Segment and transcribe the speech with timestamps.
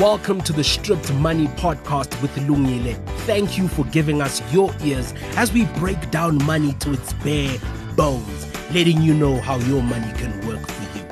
[0.00, 2.94] Welcome to the Stripped Money Podcast with Lungile.
[3.26, 7.58] Thank you for giving us your ears as we break down money to its bare
[7.96, 11.04] bones, letting you know how your money can work for you.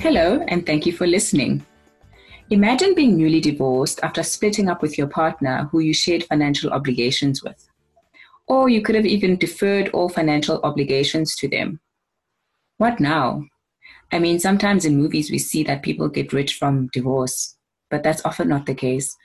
[0.00, 1.62] Hello, and thank you for listening.
[2.48, 7.42] Imagine being newly divorced after splitting up with your partner who you shared financial obligations
[7.42, 7.68] with.
[8.46, 11.78] Or you could have even deferred all financial obligations to them.
[12.82, 13.44] What now?
[14.10, 17.56] I mean, sometimes in movies we see that people get rich from divorce,
[17.92, 19.16] but that's often not the case,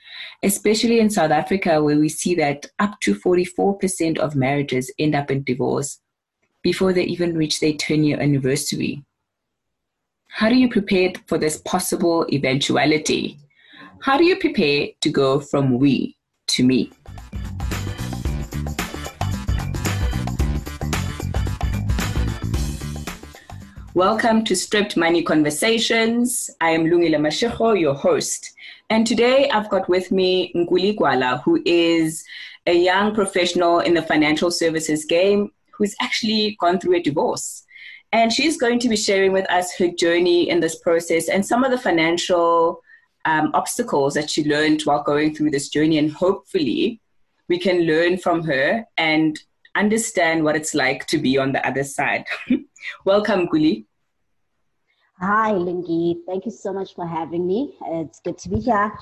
[0.44, 5.32] especially in South Africa, where we see that up to 44% of marriages end up
[5.32, 6.00] in divorce
[6.62, 9.02] before they even reach their 10 year anniversary.
[10.28, 13.40] How do you prepare for this possible eventuality?
[14.02, 16.16] How do you prepare to go from we
[16.54, 16.92] to me?
[23.98, 26.48] Welcome to Stripped Money Conversations.
[26.60, 28.54] I am Lungile Mashego, your host.
[28.90, 32.24] And today I've got with me Nkuli Gwala, who is
[32.68, 37.64] a young professional in the financial services game who's actually gone through a divorce.
[38.12, 41.64] And she's going to be sharing with us her journey in this process and some
[41.64, 42.80] of the financial
[43.24, 45.98] um, obstacles that she learned while going through this journey.
[45.98, 47.00] And hopefully,
[47.48, 49.40] we can learn from her and
[49.74, 52.26] understand what it's like to be on the other side.
[53.04, 53.84] Welcome, Nkuli.
[55.20, 56.16] Hi, Lungi.
[56.26, 57.74] Thank you so much for having me.
[57.86, 58.92] It's good to be here.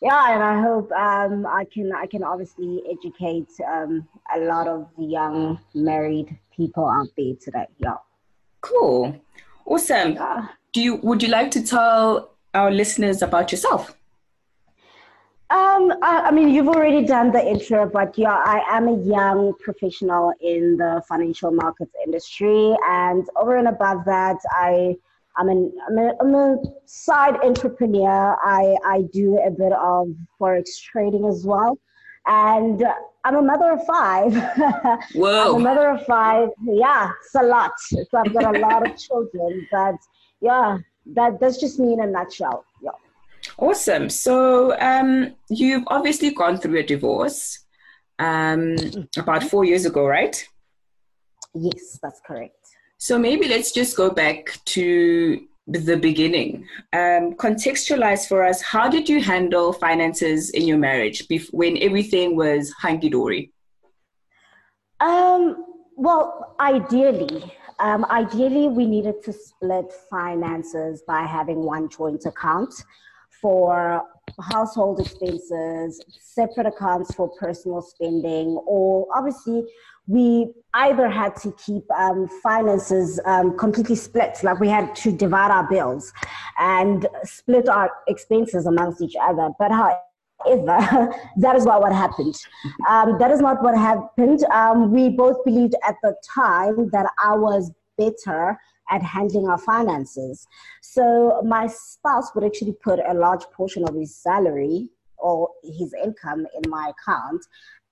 [0.00, 4.88] Yeah, and I hope um, I can I can obviously educate um, a lot of
[4.96, 7.66] the young married people out there today.
[7.78, 7.96] Yeah.
[8.62, 9.20] Cool.
[9.66, 10.14] Awesome.
[10.14, 10.48] Yeah.
[10.72, 13.94] Do you would you like to tell our listeners about yourself?
[15.50, 19.52] Um, I, I, mean, you've already done the intro, but yeah, I am a young
[19.58, 24.94] professional in the financial markets industry, and over and above that, I
[25.36, 28.36] I'm an I'm a, I'm a side entrepreneur.
[28.40, 31.80] I I do a bit of forex trading as well,
[32.26, 32.84] and
[33.24, 34.32] I'm a mother of five.
[35.14, 35.54] Whoa!
[35.56, 36.50] I'm a mother of five.
[36.62, 37.72] Yeah, it's a lot.
[37.80, 39.96] So I've got a lot of children, but
[40.40, 40.78] yeah,
[41.14, 42.64] that that's just me in a nutshell.
[42.80, 42.90] Yeah.
[43.60, 44.08] Awesome.
[44.08, 47.58] So um, you've obviously gone through a divorce
[48.18, 48.76] um,
[49.18, 50.42] about four years ago, right?
[51.54, 52.56] Yes, that's correct.
[52.96, 56.66] So maybe let's just go back to the beginning.
[56.94, 62.36] Um, contextualize for us how did you handle finances in your marriage bef- when everything
[62.36, 63.52] was hunky dory?
[65.00, 65.64] Um,
[65.96, 72.74] well, ideally, um, ideally, we needed to split finances by having one joint account
[73.40, 74.02] for
[74.40, 79.64] household expenses, separate accounts for personal spending, or obviously
[80.06, 85.50] we either had to keep um, finances um, completely split, like we had to divide
[85.50, 86.12] our bills
[86.58, 89.50] and split our expenses amongst each other.
[89.58, 92.34] But however, that is not what happened.
[92.88, 94.44] Um, that is not what happened.
[94.44, 98.58] Um, we both believed at the time that I was better
[98.90, 100.46] at handling our finances.
[100.82, 106.46] So my spouse would actually put a large portion of his salary or his income
[106.62, 107.44] in my account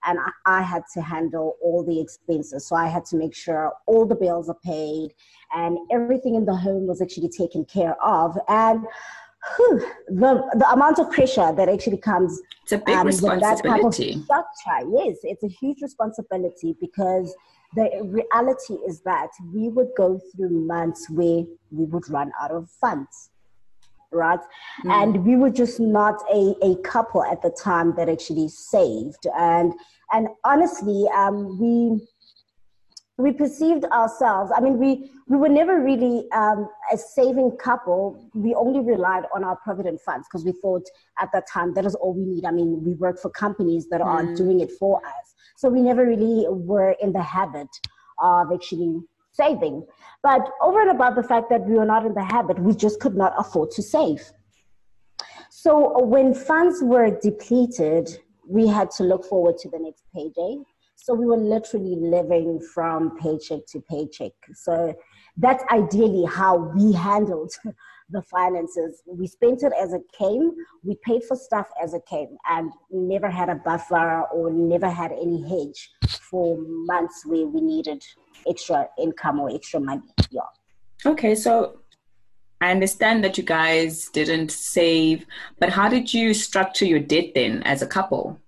[0.05, 2.67] and I, had to handle all the expenses.
[2.67, 5.13] So I had to make sure all the bills are paid
[5.55, 8.39] and everything in the home was actually taken care of.
[8.49, 8.87] And
[9.57, 13.39] whew, the the amount of pressure that actually comes it's a big um, responsibility.
[13.39, 17.35] With that type of structure, yes, it's a huge responsibility because
[17.75, 22.69] the reality is that we would go through months where we would run out of
[22.81, 23.31] funds
[24.11, 24.41] right?
[24.85, 24.91] Mm.
[24.91, 29.27] And we were just not a, a couple at the time that actually saved.
[29.37, 29.75] And
[30.13, 32.01] and honestly, um, we
[33.19, 34.53] we perceived ourselves.
[34.57, 38.31] I mean, we we were never really um, a saving couple.
[38.33, 40.87] We only relied on our provident funds because we thought
[41.21, 42.45] at that time that is all we need.
[42.45, 44.07] I mean, we work for companies that mm.
[44.07, 47.69] are doing it for us, so we never really were in the habit
[48.21, 49.01] of actually
[49.33, 49.85] saving.
[50.23, 53.01] But over and above the fact that we were not in the habit, we just
[53.01, 54.31] could not afford to save.
[55.51, 60.59] So when funds were depleted, we had to look forward to the next payday.
[61.09, 64.33] So we were literally living from paycheck to paycheck.
[64.53, 64.95] So
[65.39, 67.51] that's ideally how we handled
[68.11, 69.03] the finances.
[69.07, 70.53] We spent it as it came.
[70.85, 75.13] We paid for stuff as it came and never had a buffer or never had
[75.13, 75.91] any hedge
[76.21, 78.05] for months where we needed
[78.47, 80.13] extra income or extra money.
[80.31, 80.43] Yeah.
[81.07, 81.81] Okay, so
[82.61, 85.25] I understand that you guys didn't save,
[85.59, 88.39] but how did you structure your debt then as a couple?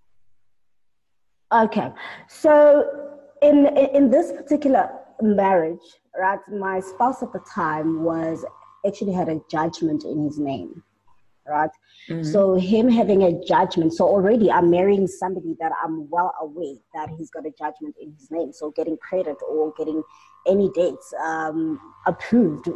[1.53, 1.91] Okay,
[2.29, 2.85] so
[3.43, 4.89] in in this particular
[5.21, 5.81] marriage,
[6.17, 8.45] right, my spouse at the time was
[8.87, 10.83] actually had a judgment in his name,
[11.49, 11.71] right?
[12.09, 12.23] Mm-hmm.
[12.23, 17.11] So him having a judgment, so already I'm marrying somebody that I'm well aware that
[17.19, 18.53] he's got a judgment in his name.
[18.53, 20.03] So getting credit or getting
[20.47, 22.71] any dates um, approved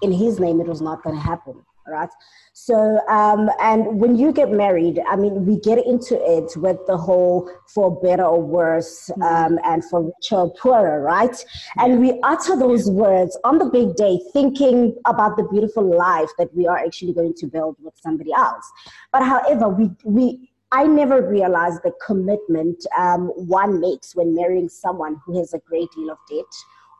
[0.00, 2.08] in his name, it was not going to happen right?
[2.52, 6.96] So, um, and when you get married, I mean, we get into it with the
[6.96, 9.22] whole for better or worse, mm-hmm.
[9.22, 11.36] um, and for richer or poorer, right?
[11.76, 16.54] And we utter those words on the big day, thinking about the beautiful life that
[16.54, 18.64] we are actually going to build with somebody else.
[19.12, 25.20] But however, we we I never realized the commitment um, one makes when marrying someone
[25.24, 26.44] who has a great deal of debt.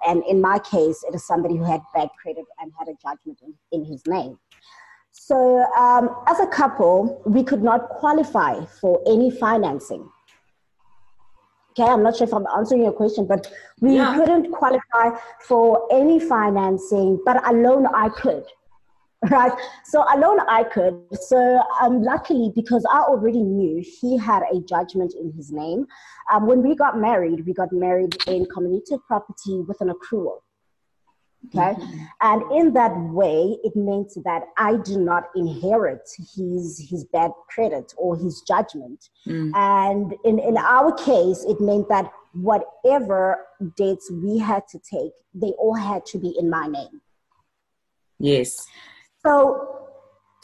[0.07, 3.41] And in my case, it is somebody who had bad credit and had a judgment
[3.43, 4.39] in, in his name.
[5.29, 10.09] So, um, as a couple, we could not qualify for any financing.
[11.73, 13.53] Okay, I'm not sure if I'm answering your question, but
[13.83, 14.15] we yeah.
[14.15, 18.45] couldn't qualify for any financing, but alone I could.
[19.31, 19.53] Right,
[19.85, 20.95] so alone I could.
[21.21, 25.89] So, um, luckily, because I already knew he had a judgment in his name,
[26.33, 30.39] um, when we got married, we got married in community property with an accrual.
[31.55, 31.81] Okay.
[31.81, 31.99] Mm-hmm.
[32.21, 37.95] And in that way, it meant that I do not inherit his his bad credit
[37.97, 39.09] or his judgment.
[39.27, 39.53] Mm.
[39.55, 43.47] And in, in our case, it meant that whatever
[43.77, 47.01] dates we had to take, they all had to be in my name.
[48.19, 48.67] Yes.
[49.25, 49.87] So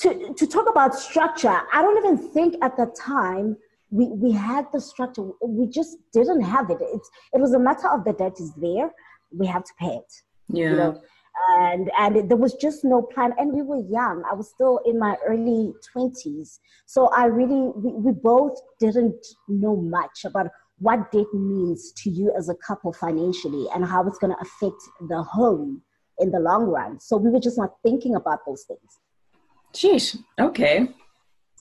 [0.01, 3.57] to, to talk about structure, I don't even think at the time
[3.91, 5.31] we, we had the structure.
[5.43, 6.79] We just didn't have it.
[6.81, 8.91] It's, it was a matter of the debt is there.
[9.31, 10.13] We have to pay it
[10.49, 10.71] yeah.
[10.71, 11.01] You know?
[11.59, 14.81] and and it, there was just no plan and we were young i was still
[14.87, 20.47] in my early 20s so i really we, we both didn't know much about
[20.79, 24.81] what debt means to you as a couple financially and how it's going to affect
[25.09, 25.83] the home
[26.19, 29.01] in the long run so we were just not thinking about those things
[29.73, 30.17] Sheesh.
[30.39, 30.89] okay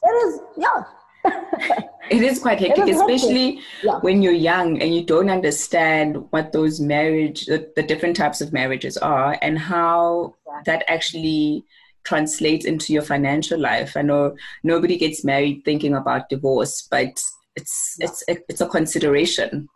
[0.04, 0.84] it is yeah
[1.26, 4.00] it is quite hectic, is especially yeah.
[4.00, 8.54] when you're young and you don't understand what those marriage, the, the different types of
[8.54, 10.62] marriages are, and how yeah.
[10.66, 11.64] that actually
[12.04, 13.96] translates into your financial life.
[13.96, 17.22] I know nobody gets married thinking about divorce, but
[17.56, 18.08] it's yeah.
[18.08, 19.70] it's it's a consideration.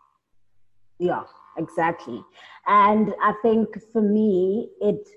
[0.99, 1.23] Yeah,
[1.57, 2.21] exactly.
[2.65, 5.07] And I think for me, it.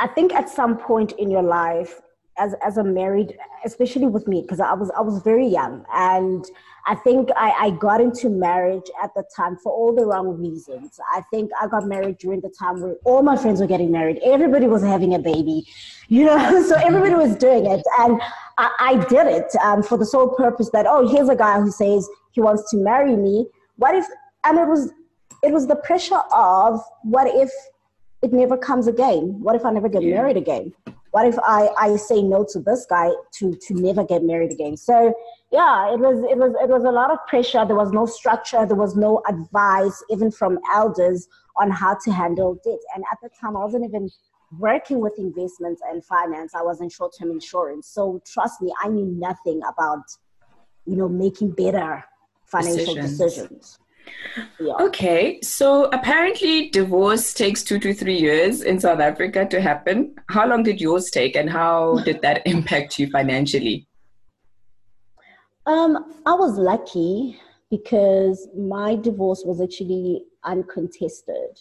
[0.00, 2.00] I think at some point in your life,
[2.38, 6.44] as as a married, especially with me, because I was I was very young, and
[6.86, 10.98] I think I, I got into marriage at the time for all the wrong reasons.
[11.12, 14.18] I think I got married during the time where all my friends were getting married,
[14.24, 15.66] everybody was having a baby,
[16.08, 18.20] you know, so everybody was doing it, and
[18.58, 21.70] I, I did it um, for the sole purpose that oh, here's a guy who
[21.70, 23.46] says he wants to marry me.
[23.76, 24.06] What if?
[24.44, 24.92] And it was
[25.42, 27.50] it was the pressure of what if
[28.22, 29.40] it never comes again?
[29.40, 30.16] What if I never get yeah.
[30.16, 30.72] married again?
[31.14, 34.76] What if I, I say no to this guy to to never get married again?
[34.76, 35.14] So
[35.52, 37.64] yeah, it was it was it was a lot of pressure.
[37.64, 42.58] There was no structure, there was no advice, even from elders on how to handle
[42.64, 42.80] debt.
[42.96, 44.10] And at the time I wasn't even
[44.58, 46.52] working with investments and finance.
[46.52, 47.86] I was in short-term insurance.
[47.86, 50.02] So trust me, I knew nothing about,
[50.84, 52.04] you know, making better
[52.44, 53.18] financial decisions.
[53.18, 53.78] decisions.
[54.58, 54.74] Yeah.
[54.80, 60.14] Okay, so apparently divorce takes two to three years in South Africa to happen.
[60.28, 63.86] How long did yours take, and how did that impact you financially?
[65.66, 71.58] Um, I was lucky because my divorce was actually uncontested.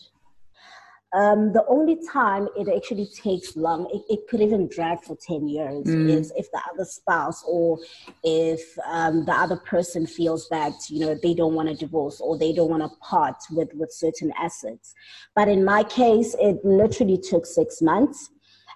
[1.14, 5.48] Um, the only time it actually takes long, it, it could even drag for 10
[5.48, 6.10] years, mm.
[6.10, 7.78] is if the other spouse or
[8.24, 12.36] if um, the other person feels that, you know, they don't want to divorce or
[12.36, 14.96] they don't want to part with, with certain assets.
[15.36, 18.32] But in my case, it literally took six months.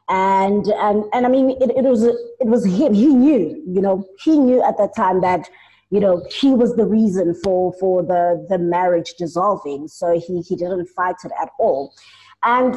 [0.07, 2.93] And, and, and I mean, it, it was, it was him.
[2.93, 5.49] He knew, you know, he knew at that time that,
[5.89, 9.87] you know, he was the reason for, for the, the marriage dissolving.
[9.87, 11.93] So he, he didn't fight it at all.
[12.43, 12.75] And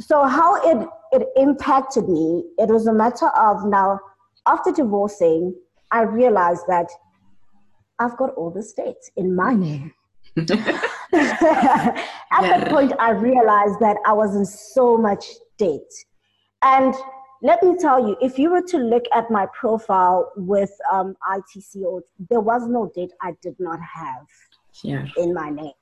[0.00, 4.00] so how it, it impacted me, it was a matter of now,
[4.46, 5.54] after divorcing,
[5.90, 6.88] I realized that
[7.98, 9.92] I've got all the states in my name.
[10.36, 10.48] At
[12.42, 12.58] yeah.
[12.58, 15.90] that point, I realized that I was in so much debt.
[16.62, 16.94] And
[17.42, 22.02] let me tell you, if you were to look at my profile with um, ITCO,
[22.30, 24.26] there was no debt I did not have
[24.82, 25.06] yeah.
[25.16, 25.72] in my name.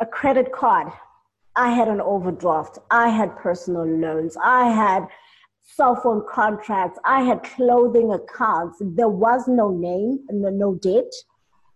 [0.00, 0.92] A credit card,
[1.56, 2.78] I had an overdraft.
[2.90, 4.36] I had personal loans.
[4.42, 5.06] I had
[5.60, 6.98] cell phone contracts.
[7.04, 8.78] I had clothing accounts.
[8.80, 11.10] There was no name, no, no debt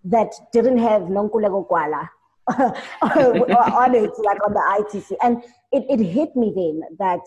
[0.04, 2.08] that didn't have Nonkululeko Gwala
[3.02, 5.16] on it, like on the ITC.
[5.22, 5.42] And
[5.72, 7.20] it, it hit me then that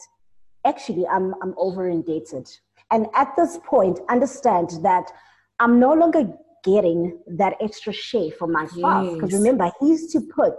[0.65, 2.49] actually I'm, I'm over indebted.
[2.91, 5.11] And at this point, understand that
[5.59, 6.27] I'm no longer
[6.63, 9.13] getting that extra share for myself.
[9.13, 10.55] Because remember, he used to put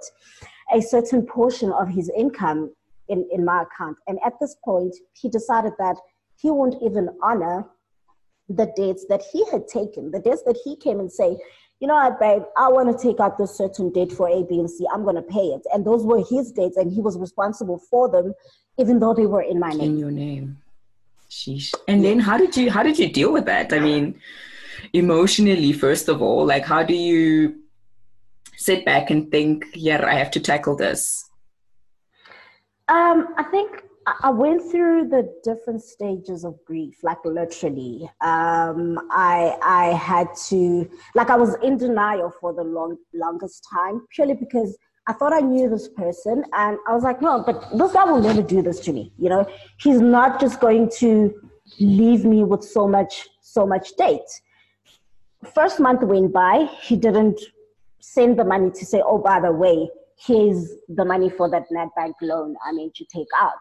[0.72, 2.72] a certain portion of his income
[3.08, 3.96] in, in my account.
[4.06, 5.96] And at this point, he decided that
[6.36, 7.66] he won't even honor
[8.48, 11.36] the dates that he had taken, the dates that he came and say,
[11.80, 14.60] you know what, babe, I want to take out this certain date for A, B,
[14.60, 14.86] and C.
[14.92, 15.62] I'm going to pay it.
[15.72, 18.34] And those were his dates, and he was responsible for them,
[18.78, 19.80] even though they were in my name.
[19.80, 20.58] In your name.
[21.28, 21.74] Sheesh.
[21.88, 23.72] And then how did you how did you deal with that?
[23.72, 24.20] I mean,
[24.92, 27.61] emotionally, first of all, like how do you
[28.64, 31.28] sit back and think, yeah, I have to tackle this?
[32.88, 33.82] Um, I think
[34.22, 38.10] I went through the different stages of grief, like literally.
[38.20, 44.06] Um, I I had to like I was in denial for the long longest time,
[44.10, 44.76] purely because
[45.06, 48.20] I thought I knew this person, and I was like, no, but this guy will
[48.20, 49.12] never do this to me.
[49.18, 49.46] You know,
[49.78, 51.32] he's not just going to
[51.78, 54.30] leave me with so much so much date.
[55.54, 57.40] First month went by, he didn't
[58.02, 62.14] send the money to say, oh, by the way, here's the money for that Nedbank
[62.20, 63.52] loan I meant to take out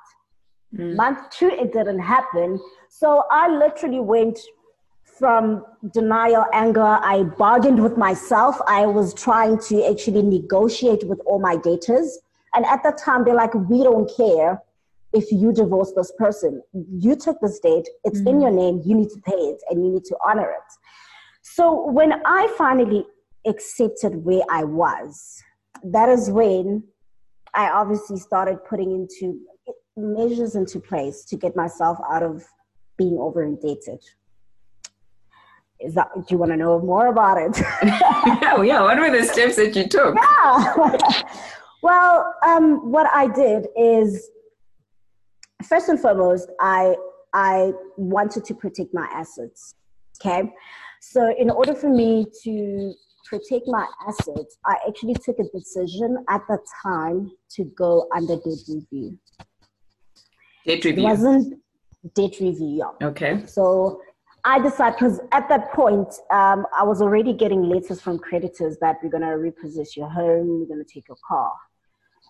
[0.76, 0.96] Mm.
[0.96, 2.60] Month two, it didn't happen.
[2.90, 4.40] So I literally went
[5.04, 6.82] from denial, anger.
[6.82, 8.58] I bargained with myself.
[8.68, 12.08] I was trying to actually negotiate with all my daters.
[12.54, 14.62] And at that time, they're like, we don't care
[15.14, 16.62] if you divorce this person.
[16.74, 19.86] You took this date, it's mm in your name, you need to pay it and
[19.86, 20.74] you need to honor it.
[21.42, 23.06] So when I finally
[23.46, 25.42] accepted where I was,
[25.84, 26.84] that is when
[27.54, 29.40] I obviously started putting into
[29.98, 32.44] measures into place to get myself out of
[32.98, 34.04] being over indebted.
[35.80, 37.60] Is that do you want to know more about it?
[37.84, 38.82] yeah, yeah.
[38.82, 40.16] What were the steps that you took?
[40.16, 41.24] Yeah.
[41.84, 44.30] well, um, what I did is
[45.68, 46.96] first and foremost, I
[47.34, 49.76] I wanted to protect my assets.
[50.24, 50.52] Okay.
[51.02, 52.94] So in order for me to
[53.32, 58.60] protect my assets, I actually took a decision at the time to go under debt
[58.68, 59.18] review.
[60.66, 61.04] Debt review.
[61.04, 61.62] It wasn't
[62.14, 62.84] debt review.
[63.02, 63.46] Okay.
[63.46, 64.02] So
[64.44, 68.98] I decided because at that point um, I was already getting letters from creditors that
[69.02, 71.54] we're gonna repossess your home, we're gonna take your car,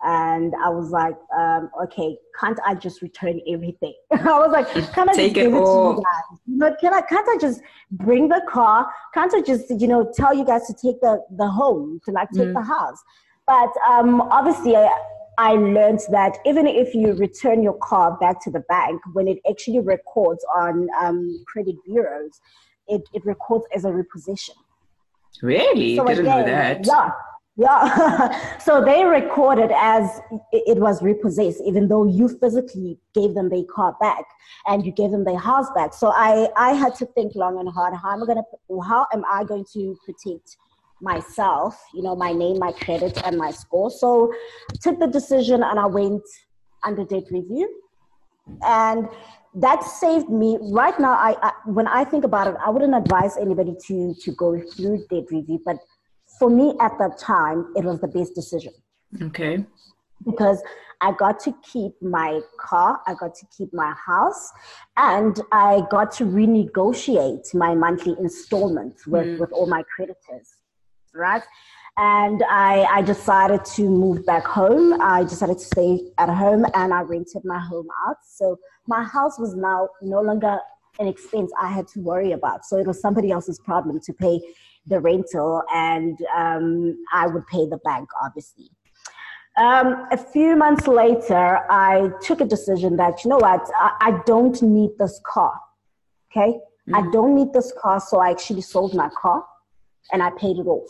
[0.04, 3.94] and I was like, um, okay, can't I just return everything?
[4.12, 6.40] I was like, can't I take just give it, it to you guys?
[6.48, 7.02] But can I?
[7.02, 8.88] Can't I just bring the car?
[9.14, 12.30] Can't I just you know tell you guys to take the the home to like
[12.32, 12.54] take mm.
[12.54, 13.02] the house?
[13.48, 14.90] But um, obviously, I,
[15.38, 19.40] I learned that even if you return your car back to the bank, when it
[19.50, 22.40] actually records on um, credit bureaus,
[22.88, 24.56] it, it records as a repossession.
[25.42, 25.96] Really?
[25.96, 26.86] So Didn't again, know that.
[26.86, 27.12] Yeah.
[27.58, 28.58] Yeah.
[28.60, 33.96] so they recorded as it was repossessed, even though you physically gave them their car
[34.00, 34.24] back
[34.68, 35.94] and you gave them their house back.
[35.94, 37.94] So I, I had to think long and hard.
[37.96, 38.44] How am I gonna
[38.84, 40.58] how am I going to protect
[41.02, 43.90] myself, you know, my name, my credit, and my score.
[43.90, 44.32] So
[44.72, 46.22] I took the decision and I went
[46.84, 47.68] under debt review.
[48.64, 49.08] And
[49.56, 53.36] that saved me right now I, I, when i think about it i wouldn't advise
[53.36, 55.76] anybody to to go through debt review but
[56.42, 58.74] for me at that time it was the best decision
[59.22, 59.64] okay
[60.26, 60.64] because
[61.02, 64.52] i got to keep my car i got to keep my house
[64.98, 69.40] and i got to renegotiate my monthly installments with mm.
[69.40, 70.58] with all my creditors
[71.14, 71.44] right?
[71.98, 75.02] And I, I decided to move back home.
[75.02, 78.18] I decided to stay at home and I rented my home out.
[78.26, 78.58] So
[78.88, 80.58] my house was now no longer
[81.00, 82.66] an expense I had to worry about.
[82.66, 84.40] So it was somebody else's problem to pay
[84.88, 88.70] the rental, and um, I would pay the bank, obviously.
[89.58, 94.22] Um, a few months later, I took a decision that, you know what, I, I
[94.26, 95.54] don't need this car.
[96.32, 96.54] Okay?
[96.54, 96.96] Mm-hmm.
[96.96, 99.46] I don't need this car, so I actually sold my car
[100.14, 100.90] and I paid it off.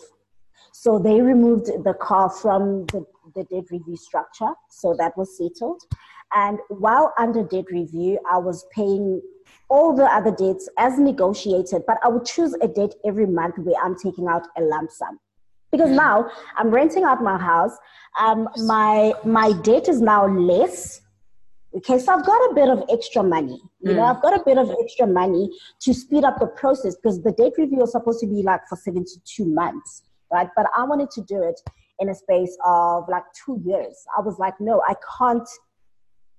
[0.74, 3.06] So they removed the car from the,
[3.36, 4.54] the debt review structure.
[4.70, 5.82] So that was settled.
[6.34, 9.22] And while under debt review, I was paying
[9.72, 13.82] all the other debts as negotiated, but I would choose a date every month where
[13.84, 15.20] I'm taking out a lump sum.
[15.72, 15.96] Because mm.
[15.96, 17.76] now I'm renting out my house.
[18.20, 21.02] Um, my my debt is now less
[21.74, 23.62] Okay, so I've got a bit of extra money.
[23.80, 23.96] You mm.
[23.96, 25.50] know, I've got a bit of extra money
[25.82, 28.76] to speed up the process because the debt review is supposed to be like for
[28.76, 30.50] 72 months, right?
[30.56, 31.62] But I wanted to do it
[32.00, 33.96] in a space of like two years.
[34.18, 35.48] I was like, no, I can't,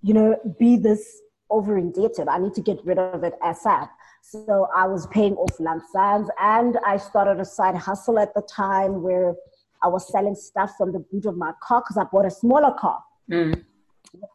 [0.02, 2.26] you know, be this over indebted.
[2.26, 3.88] I need to get rid of it ASAP.
[4.22, 8.42] So I was paying off lump sums and I started a side hustle at the
[8.42, 9.34] time where
[9.82, 12.72] I was selling stuff from the boot of my car because I bought a smaller
[12.78, 13.02] car.
[13.30, 13.64] Mm.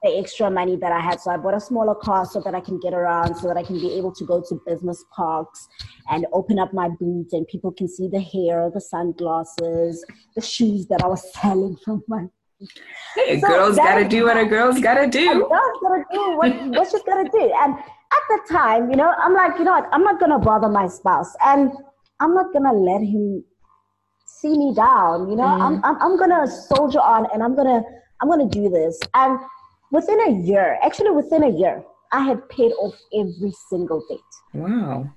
[0.03, 1.21] The extra money that I had.
[1.21, 3.63] So I bought a smaller car so that I can get around, so that I
[3.63, 5.67] can be able to go to business parks
[6.09, 10.03] and open up my boots and people can see the hair, the sunglasses,
[10.35, 12.25] the shoes that I was selling from my
[13.15, 15.47] Hey, so girls gotta do what a girl's gotta do.
[15.47, 17.53] Girl's gotta do what, what she's gotta do.
[17.61, 20.69] And at the time, you know, I'm like, you know what, I'm not gonna bother
[20.69, 21.71] my spouse and
[22.19, 23.43] I'm not gonna let him
[24.25, 25.29] see me down.
[25.29, 25.61] You know, mm.
[25.61, 27.83] I'm, I'm I'm gonna soldier on and I'm gonna
[28.21, 28.99] I'm gonna do this.
[29.13, 29.39] And
[29.91, 34.19] within a year, actually within a year, I had paid off every single date.
[34.53, 35.09] Wow.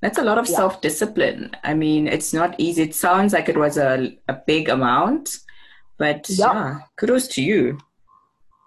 [0.00, 0.56] That's a lot of yeah.
[0.56, 1.52] self discipline.
[1.64, 2.82] I mean, it's not easy.
[2.82, 5.38] It sounds like it was a, a big amount,
[5.98, 6.52] but yeah.
[6.52, 7.78] yeah, kudos to you.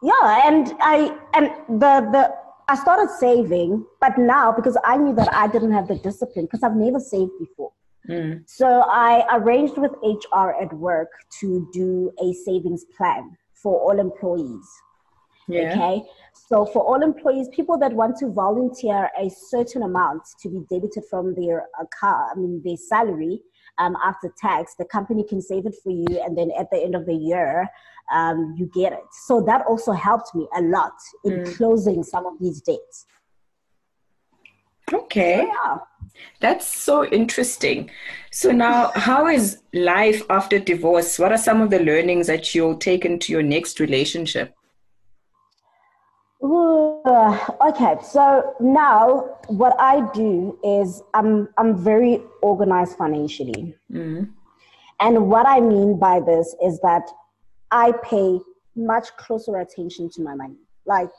[0.02, 1.48] Yeah, and I and
[1.80, 2.34] the the
[2.70, 6.64] I started saving, but now because I knew that I didn't have the discipline because
[6.64, 7.72] I've never saved before.
[8.10, 8.44] Mm.
[8.48, 14.68] So I arranged with HR at work to do a savings plan for all employees.
[15.48, 15.72] Yeah.
[15.72, 16.04] Okay.
[16.34, 21.04] So for all employees, people that want to volunteer a certain amount to be debited
[21.10, 23.42] from their account, I mean their salary,
[23.78, 26.96] um, after tax, the company can save it for you, and then at the end
[26.96, 27.68] of the year,
[28.12, 29.06] um, you get it.
[29.26, 30.94] So that also helped me a lot
[31.26, 31.56] in mm.
[31.56, 33.06] closing some of these dates.
[34.94, 35.38] Okay.
[35.38, 35.78] So, yeah.
[36.40, 37.92] That's so interesting.
[38.32, 41.20] So now, how is life after divorce?
[41.20, 44.54] What are some of the learnings that you'll take into your next relationship?
[47.70, 54.30] Okay, so now what I do is I'm I'm very organized financially, mm.
[55.00, 57.10] and what I mean by this is that
[57.72, 58.40] I pay
[58.76, 60.58] much closer attention to my money.
[60.86, 61.10] Like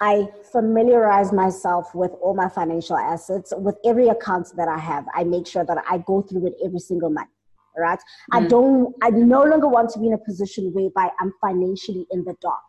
[0.00, 5.04] I familiarize myself with all my financial assets, with every account that I have.
[5.14, 7.30] I make sure that I go through it every single month.
[7.76, 7.98] Right?
[7.98, 8.44] Mm.
[8.44, 8.94] I don't.
[9.02, 12.62] I no longer want to be in a position whereby I'm financially in the dark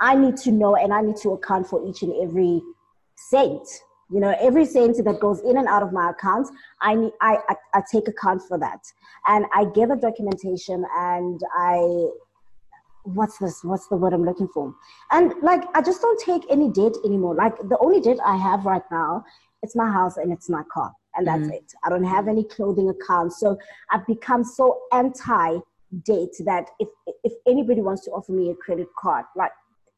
[0.00, 2.62] I need to know and I need to account for each and every
[3.16, 3.66] cent.
[4.10, 6.48] You know, every cent that goes in and out of my account,
[6.80, 8.80] I need I, I, I take account for that.
[9.26, 12.08] And I give a documentation and I
[13.06, 14.74] what's this what's the word i'm looking for
[15.12, 18.66] and like i just don't take any debt anymore like the only debt i have
[18.66, 19.24] right now
[19.62, 21.52] it's my house and it's my car and that's mm-hmm.
[21.52, 23.56] it i don't have any clothing accounts so
[23.92, 25.58] i've become so anti
[26.04, 26.88] debt that if
[27.22, 29.52] if anybody wants to offer me a credit card like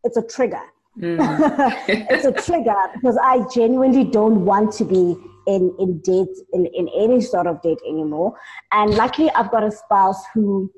[0.04, 0.62] it's a trigger.
[0.98, 1.18] Mm.
[1.88, 6.88] it's a trigger because I genuinely don't want to be in in date in, in
[6.88, 8.36] any sort of date anymore.
[8.72, 10.72] And luckily, I've got a spouse who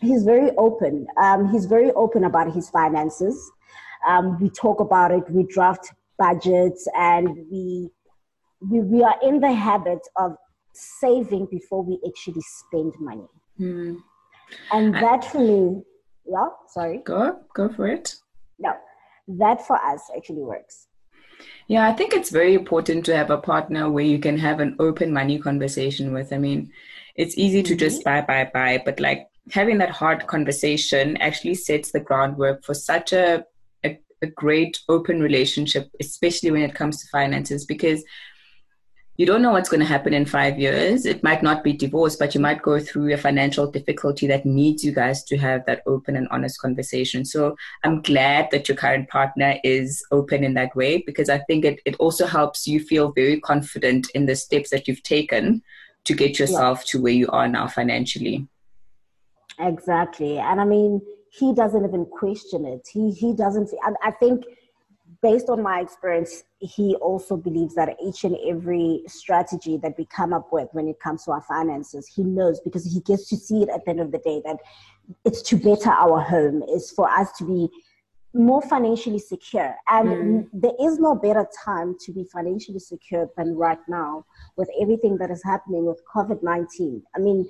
[0.00, 1.06] he's very open.
[1.16, 3.50] Um, he's very open about his finances.
[4.06, 5.28] Um, we talk about it.
[5.30, 7.88] We draft budgets, and we
[8.70, 10.36] we we are in the habit of
[10.72, 13.28] saving before we actually spend money.
[13.58, 13.98] Mm.
[14.70, 15.82] And that for me
[16.26, 16.98] yeah, sorry.
[17.04, 18.14] Go, go for it.
[18.58, 18.72] No,
[19.28, 20.86] that for us actually works.
[21.68, 24.76] Yeah, I think it's very important to have a partner where you can have an
[24.78, 26.32] open money conversation with.
[26.32, 26.70] I mean,
[27.16, 27.78] it's easy to mm-hmm.
[27.78, 32.74] just buy, buy, buy, but like having that hard conversation actually sets the groundwork for
[32.74, 33.44] such a,
[33.84, 38.04] a, a great open relationship, especially when it comes to finances, because
[39.16, 41.04] you don't know what's going to happen in five years.
[41.04, 44.82] It might not be divorce, but you might go through a financial difficulty that needs
[44.82, 47.24] you guys to have that open and honest conversation.
[47.24, 51.66] So I'm glad that your current partner is open in that way because I think
[51.66, 55.62] it, it also helps you feel very confident in the steps that you've taken
[56.04, 56.84] to get yourself yeah.
[56.92, 58.48] to where you are now financially.
[59.58, 60.38] Exactly.
[60.38, 62.88] And I mean, he doesn't even question it.
[62.90, 63.70] He he doesn't.
[63.84, 64.44] And I think
[65.22, 70.32] based on my experience, he also believes that each and every strategy that we come
[70.32, 73.62] up with when it comes to our finances, he knows because he gets to see
[73.62, 74.56] it at the end of the day that
[75.24, 77.68] it's to better our home, is for us to be
[78.34, 79.74] more financially secure.
[79.88, 80.48] And mm.
[80.52, 84.24] there is no better time to be financially secure than right now
[84.56, 87.02] with everything that is happening with COVID 19.
[87.14, 87.48] I mean,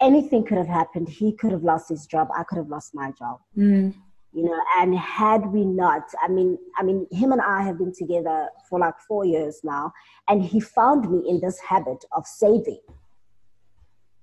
[0.00, 1.08] anything could have happened.
[1.08, 2.28] He could have lost his job.
[2.36, 3.40] I could have lost my job.
[3.56, 3.94] Mm
[4.34, 7.92] you know and had we not i mean i mean him and i have been
[7.92, 9.92] together for like four years now
[10.28, 12.80] and he found me in this habit of saving.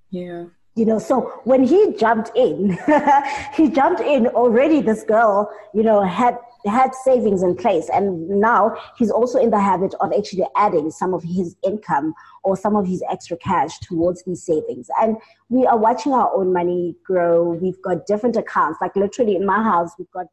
[0.09, 0.45] Yeah.
[0.75, 2.77] You know so when he jumped in
[3.55, 6.37] he jumped in already this girl you know had
[6.69, 7.89] had savings in place.
[7.89, 12.55] And now he's also in the habit of actually adding some of his income or
[12.55, 14.89] some of his extra cash towards these savings.
[14.99, 15.17] And
[15.49, 17.51] we are watching our own money grow.
[17.51, 18.79] We've got different accounts.
[18.81, 20.27] Like literally in my house we've got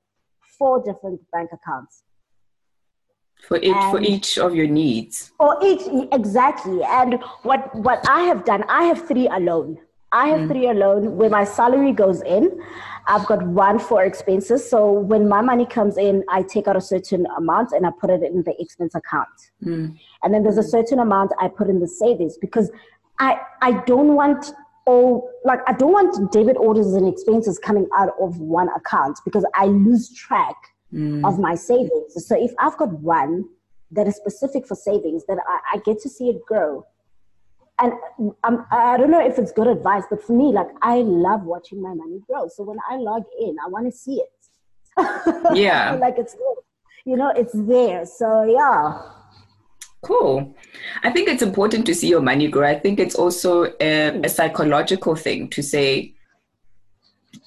[0.59, 2.03] four different bank accounts.
[3.47, 5.31] For each and for each of your needs.
[5.39, 6.83] for each exactly.
[6.83, 9.79] And what what i have done i have three alone
[10.13, 10.49] I have mm.
[10.49, 12.63] three alone where my salary goes in.
[13.07, 14.69] I've got one for expenses.
[14.69, 18.11] So when my money comes in, I take out a certain amount and I put
[18.11, 19.29] it in the expense account.
[19.65, 19.99] Mm.
[20.23, 22.71] And then there's a certain amount I put in the savings because
[23.19, 24.53] I I don't want
[24.87, 29.45] all like I don't want debit orders and expenses coming out of one account because
[29.55, 30.57] I lose track
[30.93, 31.27] mm.
[31.27, 32.27] of my savings.
[32.27, 33.45] So if I've got one
[33.91, 36.87] that is specific for savings, then I, I get to see it grow
[37.81, 37.93] and
[38.45, 41.81] um, I don't know if it's good advice, but for me, like I love watching
[41.81, 42.49] my money grow.
[42.49, 44.31] So when I log in, I want to see it.
[45.55, 46.35] Yeah, like it's
[47.05, 48.05] you know it's there.
[48.05, 49.01] So yeah.
[50.01, 50.55] Cool.
[51.03, 52.69] I think it's important to see your money grow.
[52.69, 56.15] I think it's also a, a psychological thing to say,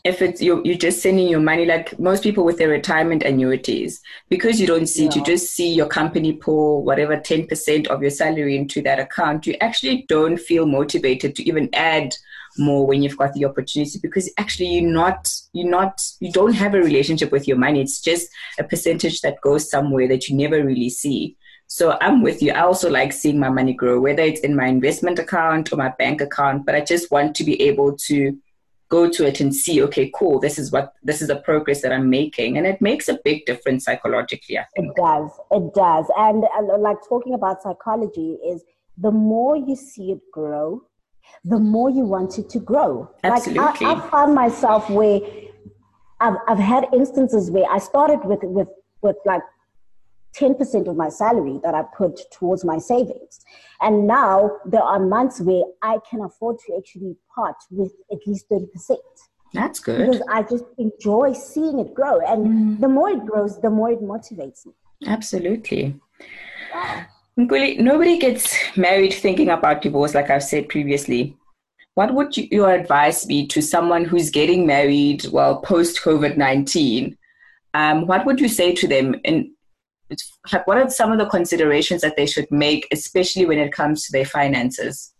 [0.04, 4.02] if it's you're, you're just sending your money like most people with their retirement annuities
[4.30, 5.10] because you don't see yeah.
[5.10, 9.46] it you just see your company pull whatever 10% of your salary into that account
[9.46, 12.14] you actually don't feel motivated to even add
[12.58, 16.74] more when you've got the opportunity because actually you're not you're not you don't have
[16.74, 18.28] a relationship with your money it's just
[18.60, 21.36] a percentage that goes somewhere that you never really see
[21.68, 22.52] so I'm with you.
[22.52, 25.94] I also like seeing my money grow, whether it's in my investment account or my
[25.98, 28.38] bank account, but I just want to be able to
[28.92, 31.92] go to it and see, okay, cool, this is what this is the progress that
[31.94, 34.60] I'm making, and it makes a big difference psychologically.
[34.60, 35.32] I think it does.
[35.50, 38.64] It does, and, and uh, like talking about psychology is
[38.98, 40.84] the more you see it grow,
[41.46, 43.10] the more you want it to grow.
[43.24, 43.64] Absolutely.
[43.64, 45.22] Like I, I found myself where
[46.20, 48.68] I've I've had instances where I started with with
[49.02, 49.42] with like
[50.36, 53.40] 10% of my salary that I put towards my savings.
[53.82, 58.50] And now there are months where I can afford to actually part with at least
[58.50, 58.68] 30%.
[59.54, 59.98] That's good.
[59.98, 62.20] Because I just enjoy seeing it grow.
[62.22, 62.82] And mm.
[62.82, 64.74] the more it grows, the more it motivates me.
[65.06, 66.00] Absolutely.
[66.74, 67.06] Wow.
[67.36, 71.36] nobody gets married thinking about divorce, like I've said previously.
[71.96, 77.18] What would you, your advice be to someone who's getting married, well, post COVID 19?
[77.74, 79.16] Um, what would you say to them?
[79.26, 79.50] And
[80.66, 84.12] what are some of the considerations that they should make, especially when it comes to
[84.12, 85.14] their finances?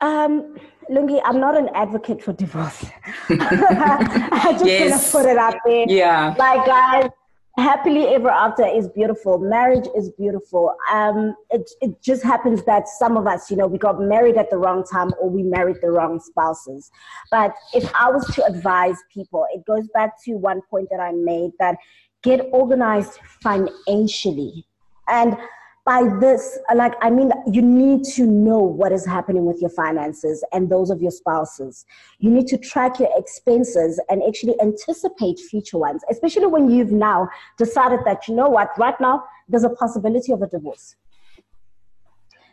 [0.00, 0.56] Um,
[0.90, 2.84] Lungi, I'm not an advocate for divorce.
[3.30, 4.90] I just yes.
[4.90, 5.86] want to put it out there.
[5.88, 6.34] Yeah.
[6.36, 7.10] Like, guys,
[7.56, 9.38] happily ever after is beautiful.
[9.38, 10.74] Marriage is beautiful.
[10.90, 14.50] Um, it, it just happens that some of us, you know, we got married at
[14.50, 16.90] the wrong time or we married the wrong spouses.
[17.30, 21.12] But if I was to advise people, it goes back to one point that I
[21.12, 21.76] made that
[22.22, 24.66] get organized financially.
[25.08, 25.36] And
[25.84, 30.44] by this, like, I mean, you need to know what is happening with your finances
[30.52, 31.84] and those of your spouses.
[32.20, 37.28] You need to track your expenses and actually anticipate future ones, especially when you've now
[37.58, 40.94] decided that, you know what, right now, there's a possibility of a divorce.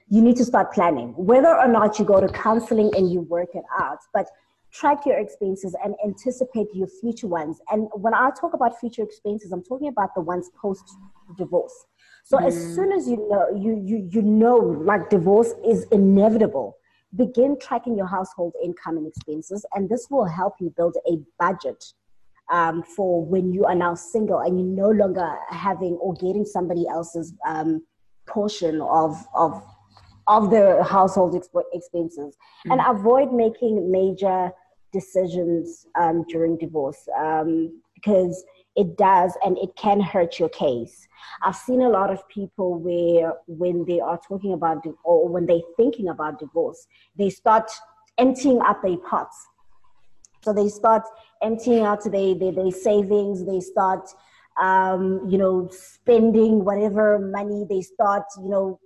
[0.08, 3.50] You need to start planning, whether or not you go to counseling and you work
[3.54, 4.00] it out.
[4.12, 4.28] But
[4.72, 7.60] track your expenses and anticipate your future ones.
[7.70, 10.84] And when I talk about future expenses, I'm talking about the ones post
[11.38, 11.74] divorce.
[12.24, 12.48] So mm.
[12.48, 16.78] as soon as you know you you you know like divorce is inevitable,
[17.16, 21.84] begin tracking your household income and expenses, and this will help you build a budget
[22.52, 26.88] um, for when you are now single and you're no longer having or getting somebody
[26.88, 27.82] else's um,
[28.28, 29.64] portion of of
[30.28, 32.72] of the household exp- expenses mm.
[32.72, 34.52] and avoid making major
[34.92, 38.44] decisions um, during divorce um, because
[38.76, 41.08] it does and it can hurt your case.
[41.44, 45.60] I've seen a lot of people where when they are talking about or when they're
[45.76, 47.70] thinking about divorce, they start
[48.18, 49.48] emptying out their pots.
[50.44, 51.04] So they start
[51.42, 54.10] emptying out their, their, their savings, they start
[54.60, 58.80] um, you know, spending whatever money they start, you know,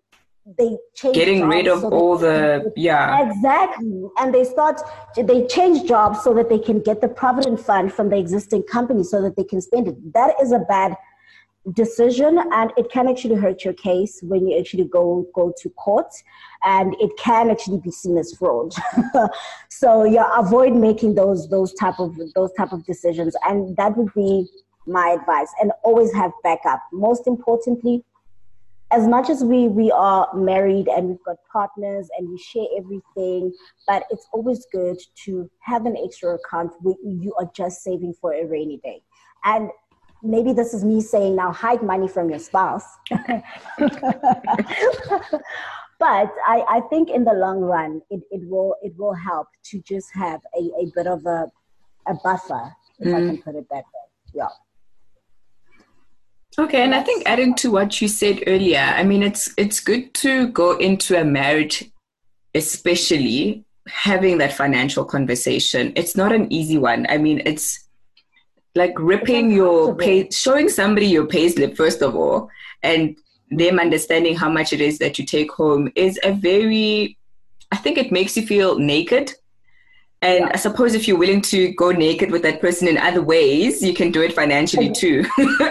[0.46, 3.30] they change getting rid of so all the yeah.
[3.30, 4.04] Exactly.
[4.18, 4.82] And they start
[5.16, 9.04] they change jobs so that they can get the provident fund from the existing company
[9.04, 10.14] so that they can spend it.
[10.14, 10.98] That is a bad
[11.76, 16.12] decision and it can actually hurt your case when you actually go go to court
[16.64, 18.74] and it can actually be seen as fraud.
[19.70, 24.14] So yeah avoid making those those type of those type of decisions and that would
[24.14, 24.50] be
[24.86, 25.48] my advice.
[25.62, 26.82] And always have backup.
[26.92, 28.04] Most importantly
[28.94, 33.52] as much as we we are married and we've got partners and we share everything
[33.88, 38.34] but it's always good to have an extra account where you are just saving for
[38.34, 39.02] a rainy day.
[39.44, 39.70] And
[40.22, 42.86] maybe this is me saying now hide money from your spouse.
[46.00, 49.82] But I, I think in the long run it, it will it will help to
[49.84, 51.50] just have a, a bit of a,
[52.08, 53.16] a buffer if mm.
[53.16, 54.08] i can put it that way.
[54.34, 54.50] Yeah
[56.60, 60.14] Okay, and I think adding to what you said earlier, I mean it's it's good
[60.16, 61.92] to go into a marriage
[62.56, 65.94] especially having that financial conversation.
[65.96, 67.06] It's not an easy one.
[67.10, 67.88] I mean, it's
[68.76, 72.50] like ripping your pay, showing somebody your pay slip first of all,
[72.82, 73.18] and
[73.52, 77.18] them understanding how much it is that you take home is a very,
[77.72, 79.34] I think it makes you feel naked.
[80.24, 80.52] And yeah.
[80.54, 83.94] I suppose if you're willing to go naked with that person in other ways, you
[83.94, 85.20] can do it financially too.
[85.38, 85.68] exactly,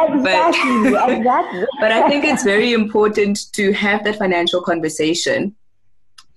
[0.92, 1.66] but, exactly.
[1.80, 5.56] but I think it's very important to have that financial conversation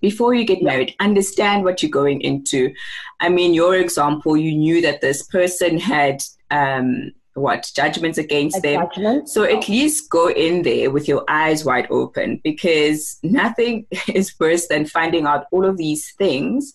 [0.01, 2.73] before you get married, understand what you're going into.
[3.19, 8.61] I mean, your example, you knew that this person had um, what judgments against a
[8.61, 8.81] them.
[8.87, 9.29] Judgment.
[9.29, 14.67] So at least go in there with your eyes wide open because nothing is worse
[14.67, 16.73] than finding out all of these things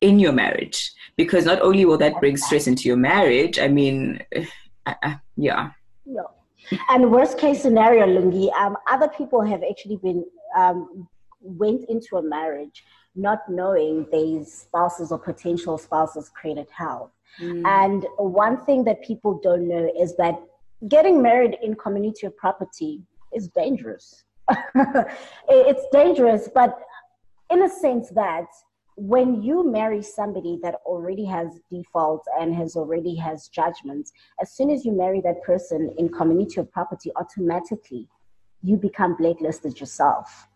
[0.00, 0.92] in your marriage.
[1.16, 4.22] Because not only will that bring stress into your marriage, I mean,
[4.86, 5.70] uh, uh, yeah.
[6.04, 6.22] Yeah.
[6.90, 10.24] And worst case scenario, Lungi, um, other people have actually been
[10.56, 11.08] um,
[11.40, 12.84] went into a marriage
[13.14, 17.12] not knowing these spouses or potential spouses created hell.
[17.40, 17.66] Mm.
[17.66, 20.40] And one thing that people don't know is that
[20.88, 24.24] getting married in community of property is dangerous.
[25.48, 26.78] it's dangerous, but
[27.50, 28.46] in a sense that
[28.98, 34.70] when you marry somebody that already has defaults and has already has judgments, as soon
[34.70, 38.08] as you marry that person in community of property, automatically
[38.62, 40.48] you become blacklisted yourself.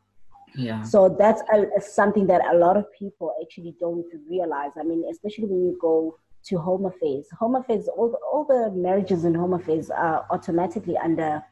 [0.56, 0.82] Yeah.
[0.82, 4.72] So that's a, something that a lot of people actually don't realize.
[4.78, 7.28] I mean, especially when you go to home affairs.
[7.38, 11.42] Home affairs, all the, all the marriages in home affairs are automatically under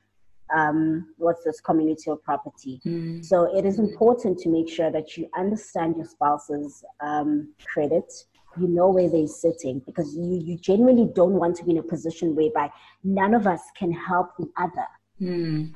[0.54, 2.80] um, what's this community of property.
[2.84, 3.24] Mm.
[3.24, 8.12] So it is important to make sure that you understand your spouse's um, credit.
[8.58, 11.82] You know where they're sitting because you, you genuinely don't want to be in a
[11.82, 12.70] position whereby
[13.04, 14.86] none of us can help the other.
[15.20, 15.74] Mm.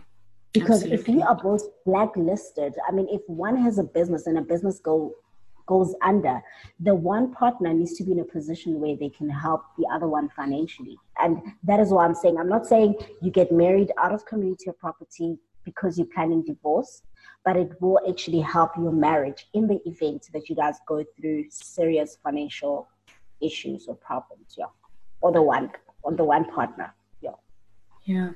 [0.52, 1.12] Because Absolutely.
[1.12, 4.78] if we are both blacklisted, I mean, if one has a business and a business
[4.78, 5.14] go
[5.66, 6.40] goes under,
[6.81, 10.09] the one partner needs to be in a position where they can help the other
[10.09, 10.98] one financially.
[11.18, 12.38] And that is what I'm saying.
[12.38, 17.03] I'm not saying you get married out of community of property because you're planning divorce,
[17.44, 21.46] but it will actually help your marriage in the event that you guys go through
[21.50, 22.88] serious financial
[23.40, 24.66] issues or problems, yeah.
[25.20, 25.70] Or the one
[26.03, 26.94] or the one partner.
[27.20, 27.31] Yeah.
[28.05, 28.31] Yeah.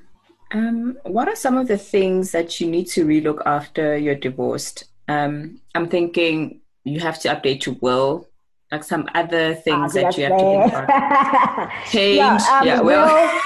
[0.51, 4.85] Um, what are some of the things that you need to relook after you're divorced?
[5.07, 8.27] Um, I'm thinking you have to update your will,
[8.71, 11.71] like some other things that you have to think about.
[11.91, 12.17] Change.
[12.17, 13.41] Yeah, um, yeah well.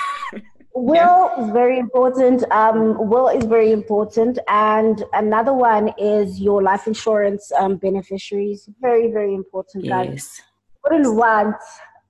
[0.76, 1.46] Will, yeah.
[1.46, 2.43] is very important.
[2.52, 8.69] Um, will is very important, and another one is your life insurance um, beneficiaries.
[8.82, 9.86] Very, very important.
[9.86, 10.08] Yes.
[10.08, 10.41] Guys.
[10.84, 11.56] Wouldn't want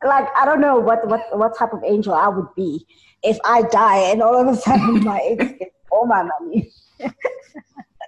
[0.05, 2.85] like I don't know what what what type of angel I would be
[3.23, 6.71] if I die and all of a sudden my ex gets all my money.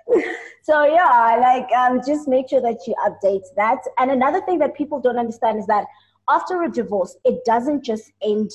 [0.64, 3.80] so yeah, like um, just make sure that you update that.
[3.98, 5.86] And another thing that people don't understand is that
[6.30, 8.52] after a divorce, it doesn't just end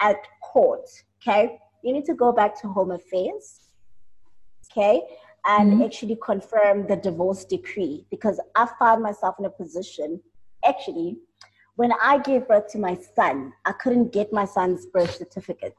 [0.00, 0.88] at court.
[1.22, 3.60] Okay, you need to go back to Home Affairs.
[4.70, 5.02] Okay,
[5.46, 5.82] and mm-hmm.
[5.82, 10.20] actually confirm the divorce decree because I found myself in a position
[10.64, 11.16] actually
[11.78, 15.76] when I gave birth to my son, I couldn't get my son's birth certificate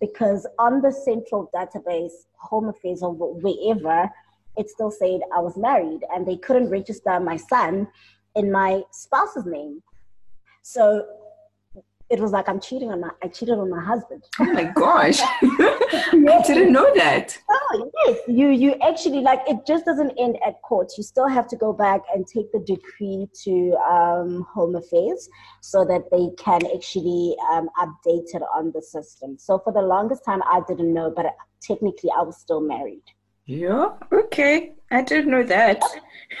[0.00, 4.10] because on the central database, Home Affairs or wherever,
[4.56, 7.88] it still said I was married and they couldn't register my son
[8.34, 9.82] in my spouse's name.
[10.62, 11.06] So
[12.10, 14.24] it was like I'm cheating on my I cheated on my husband.
[14.40, 15.20] Oh my gosh.
[15.42, 17.38] I didn't know that.
[17.48, 18.18] Oh yes.
[18.26, 20.90] You you actually like it just doesn't end at court.
[20.98, 25.28] You still have to go back and take the decree to um, home affairs
[25.60, 29.38] so that they can actually um, update it on the system.
[29.38, 31.26] So for the longest time I didn't know, but
[31.62, 33.04] technically I was still married.
[33.50, 34.74] Yeah, okay.
[34.92, 35.82] I didn't know that.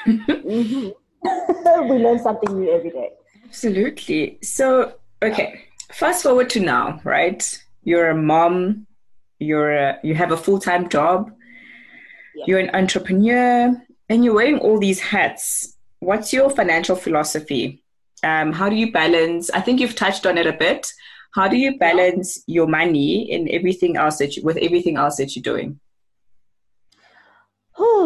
[0.06, 0.88] mm-hmm.
[1.90, 3.10] we learn something new every day.
[3.44, 4.38] Absolutely.
[4.42, 7.42] So Okay, fast forward to now, right?
[7.84, 8.86] You're a mom.
[9.38, 11.30] You're a, you have a full time job.
[12.34, 12.44] Yeah.
[12.46, 13.74] You're an entrepreneur,
[14.08, 15.76] and you're wearing all these hats.
[15.98, 17.82] What's your financial philosophy?
[18.22, 19.50] Um, how do you balance?
[19.50, 20.90] I think you've touched on it a bit.
[21.34, 25.34] How do you balance your money in everything else that you, with everything else that
[25.34, 25.80] you're doing?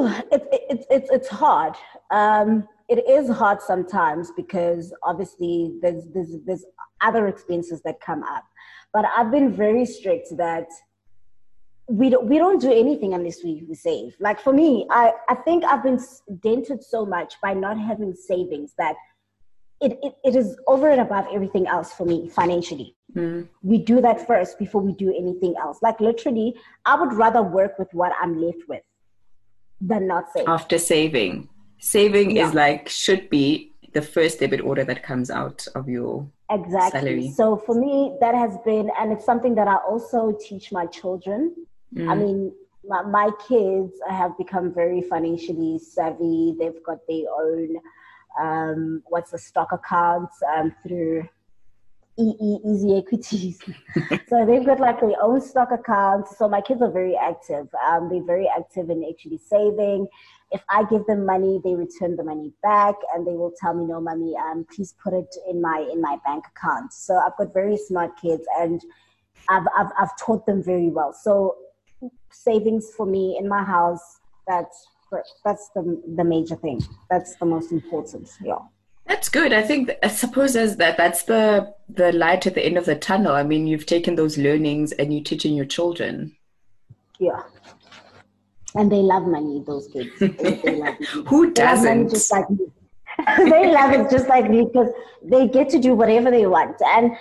[0.07, 1.77] Oh, it, it, it, it's hard.
[2.11, 6.67] Um, it is hard sometimes because obviously there's, there's, there's
[7.01, 8.45] other expenses that come up.
[8.93, 10.69] But I've been very strict that
[11.89, 14.15] we don't, we don't do anything unless we, we save.
[14.21, 15.99] Like for me, I, I think I've been
[16.41, 18.97] dented so much by not having savings that
[19.81, 22.95] it, it, it is over and above everything else for me financially.
[23.17, 23.49] Mm.
[23.63, 25.79] We do that first before we do anything else.
[25.81, 28.83] Like literally, I would rather work with what I'm left with
[29.81, 30.49] than not save.
[30.49, 31.49] After saving.
[31.79, 32.49] Saving Yeah.
[32.49, 37.01] is like should be the first debit order that comes out of your Exactly.
[37.01, 37.31] salary.
[37.31, 41.55] So for me, that has been, and it's something that I also teach my children.
[41.95, 42.11] Mm.
[42.11, 42.53] I mean,
[42.87, 46.55] my, my kids have become very financially savvy.
[46.59, 47.77] They've got their own,
[48.39, 51.29] um, what's the stock accounts um, through
[52.19, 53.61] EE, Easy Equities.
[54.29, 56.39] so they've got like their own stock accounts.
[56.39, 57.69] So my kids are very active.
[57.89, 60.07] Um, they're very active in actually saving.
[60.53, 63.87] If I give them money, they return the money back, and they will tell me,
[63.87, 67.53] "No, mommy, um, please put it in my in my bank account." So I've got
[67.53, 68.81] very smart kids, and
[69.49, 71.13] I've I've, I've taught them very well.
[71.13, 71.57] So
[72.31, 74.87] savings for me in my house, that's
[75.45, 76.81] that's the the major thing.
[77.11, 78.31] That's the most important.
[78.41, 78.59] Yeah.
[79.07, 79.53] That's good.
[79.53, 82.97] I think I suppose as that that's the the light at the end of the
[82.97, 83.33] tunnel.
[83.33, 86.37] I mean, you've taken those learnings and you're teaching your children.
[87.19, 87.43] Yeah.
[88.75, 90.11] And they love money, those kids.
[90.19, 91.25] They, they love money.
[91.27, 92.11] Who They love money doesn't?
[92.11, 92.67] just like me.
[93.39, 94.89] they love it just like me because
[95.23, 96.77] they get to do whatever they want.
[96.87, 97.13] And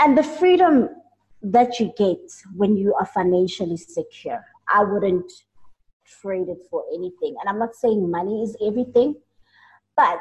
[0.00, 0.88] and the freedom
[1.42, 2.18] that you get
[2.56, 5.30] when you are financially secure, I wouldn't
[6.20, 7.36] trade it for anything.
[7.40, 9.14] And I'm not saying money is everything,
[9.96, 10.20] but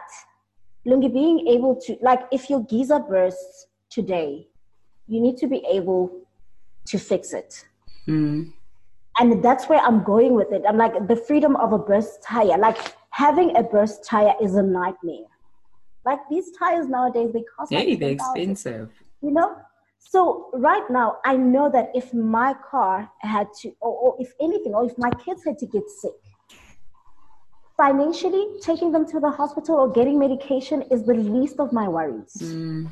[0.87, 4.47] Lungi, being able to like if your geyser bursts today,
[5.07, 6.11] you need to be able
[6.85, 7.65] to fix it
[8.07, 8.53] Mm.
[9.19, 10.63] and that's where I'm going with it.
[10.67, 12.57] I'm like the freedom of a burst tire.
[12.57, 12.77] Like
[13.09, 15.27] having a burst tire is a nightmare.
[16.05, 18.91] Like these tires nowadays, they cost like they're expensive.
[19.21, 19.57] You know.
[19.99, 24.73] So right now, I know that if my car had to, or, or if anything,
[24.73, 26.13] or if my kids had to get sick,
[27.77, 32.33] financially taking them to the hospital or getting medication is the least of my worries.
[32.41, 32.89] Mm.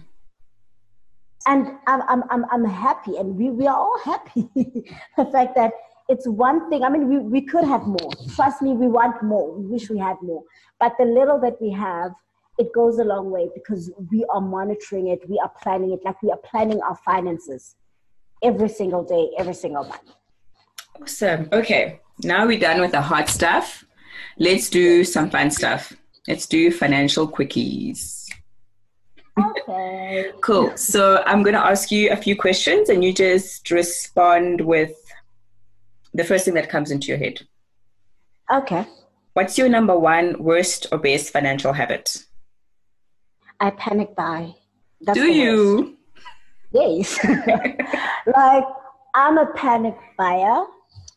[1.48, 4.48] and I'm, I'm, I'm, I'm happy and we, we are all happy.
[5.18, 5.72] The fact that
[6.08, 8.12] it's one thing i mean we, we could have more.
[8.36, 9.52] Trust me we want more.
[9.58, 10.44] We wish we had more.
[10.80, 12.12] But the little that we have
[12.58, 15.28] it goes a long way because we are monitoring it.
[15.28, 17.76] We are planning it like we are planning our finances
[18.44, 20.14] every single day every single month.
[21.02, 21.50] Awesome.
[21.52, 23.85] Okay, now we're done with the hot stuff.
[24.38, 25.94] Let's do some fun stuff.
[26.28, 28.28] Let's do financial quickies.
[29.38, 30.76] okay Cool.
[30.78, 34.94] So I'm going to ask you a few questions and you just respond with
[36.14, 37.42] the first thing that comes into your head.
[38.52, 38.86] okay
[39.34, 42.24] What's your number one worst or best financial habit?
[43.60, 44.56] i panic buy
[45.02, 45.98] That's Do you?
[46.72, 47.20] Yes.
[48.36, 48.64] like
[49.14, 50.64] I'm a panic buyer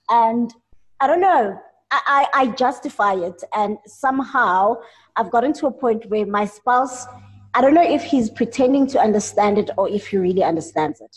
[0.08, 0.52] and
[1.00, 1.60] I don't know.
[1.90, 4.76] I, I, justify it and somehow
[5.16, 7.06] I've gotten to a point where my spouse
[7.54, 11.16] I don't know if he's pretending to understand it or if he really understands it.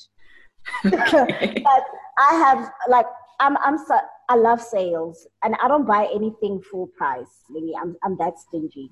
[0.84, 1.84] but
[2.18, 3.06] I have like
[3.42, 3.98] I'm I'm so,
[4.30, 7.44] I love sales and I don't buy anything full price.
[7.50, 8.92] Really, I'm I'm that stingy.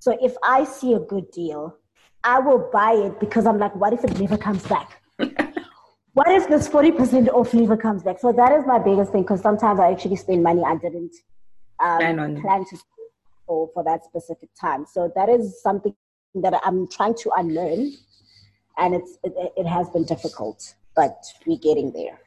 [0.00, 1.76] So if I see a good deal,
[2.24, 5.00] I will buy it because I'm like, what if it never comes back?
[6.14, 8.18] what if this 40% off never comes back?
[8.18, 11.14] So that is my biggest thing because sometimes I actually spend money I didn't
[11.82, 11.98] um,
[12.40, 13.08] Plan to spend
[13.46, 14.86] for, for that specific time.
[14.86, 15.94] So that is something
[16.36, 17.92] that I'm trying to unlearn.
[18.78, 22.18] And it's it, it has been difficult, but we're getting there.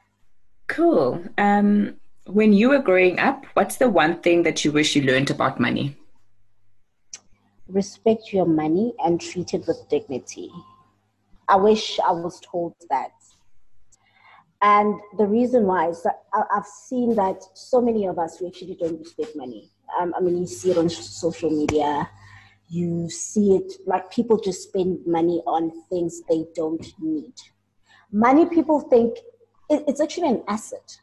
[0.67, 1.23] Cool.
[1.37, 1.95] Um,
[2.25, 5.59] when you were growing up, what's the one thing that you wish you learned about
[5.59, 5.97] money?
[7.69, 10.51] respect your money and treat it with dignity.
[11.47, 13.11] I wish I was told that.
[14.61, 18.75] And the reason why is that I've seen that so many of us we actually
[18.75, 19.71] don't respect money.
[19.99, 22.09] Um, I mean, you see it on social media.
[22.69, 27.33] You see it like people just spend money on things they don't need.
[28.11, 29.17] Money, people think
[29.69, 30.99] it, it's actually an asset,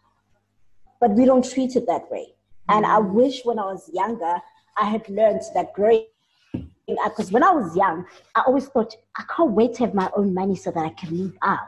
[1.00, 2.34] but we don't treat it that way.
[2.68, 4.36] And I wish when I was younger,
[4.76, 6.06] I had learned that growing
[6.86, 10.34] because when I was young, I always thought, I can't wait to have my own
[10.34, 11.60] money so that I can move out.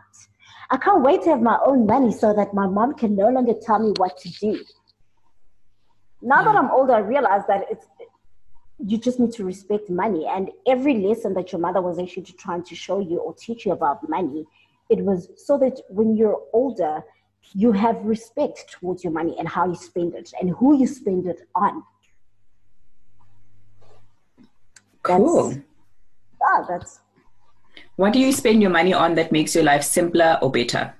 [0.71, 3.55] I can't wait to have my own money so that my mom can no longer
[3.61, 4.65] tell me what to do.
[6.23, 7.87] Now that I'm older, I realize that it's
[8.79, 10.27] you just need to respect money.
[10.27, 13.73] And every lesson that your mother was actually trying to show you or teach you
[13.73, 14.45] about money,
[14.91, 17.03] it was so that when you're older,
[17.55, 21.27] you have respect towards your money and how you spend it and who you spend
[21.27, 21.83] it on.
[25.03, 25.55] Cool.
[26.43, 27.01] Ah, that's
[27.97, 30.95] What do you spend your money on that makes your life simpler or better?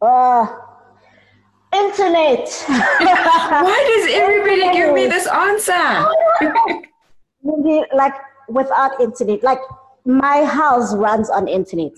[0.00, 0.46] Uh,
[1.72, 2.48] internet.
[2.68, 6.06] Why does everybody give me this answer?
[7.94, 8.14] Like
[8.48, 9.60] without internet, like
[10.04, 11.92] my house runs on internet.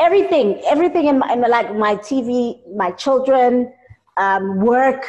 [0.00, 3.72] Everything, everything in my, in like my TV, my children,
[4.16, 5.06] um, work,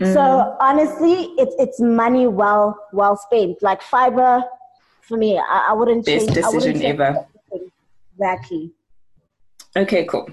[0.00, 0.14] Mm.
[0.14, 3.62] So honestly, it's it's money well well spent.
[3.62, 4.42] Like fiber,
[5.02, 7.26] for me, I, I wouldn't best change, decision ever.
[8.12, 8.72] Exactly.
[9.76, 10.28] Okay, cool.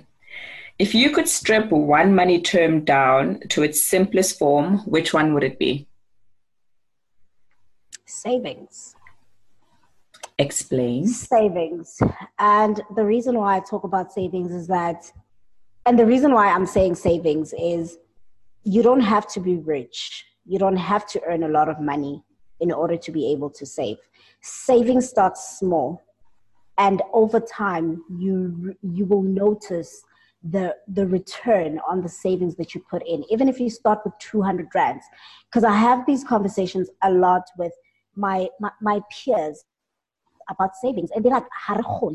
[0.79, 5.43] If you could strip one money term down to its simplest form, which one would
[5.43, 5.87] it be?
[8.05, 8.95] Savings.
[10.37, 11.07] Explain.
[11.07, 11.99] Savings.
[12.37, 15.11] And the reason why I talk about savings is that,
[15.85, 17.97] and the reason why I'm saying savings is
[18.63, 20.25] you don't have to be rich.
[20.45, 22.23] You don't have to earn a lot of money
[22.59, 23.97] in order to be able to save.
[24.47, 26.01] Saving starts small.
[26.77, 30.01] And over time, you you will notice
[30.43, 34.13] the the return on the savings that you put in even if you start with
[34.19, 35.03] 200 rands
[35.49, 37.73] because i have these conversations a lot with
[38.15, 39.65] my, my my peers
[40.49, 41.43] about savings and they're like